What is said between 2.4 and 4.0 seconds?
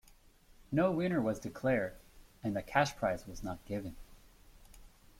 and the cash prize was not given.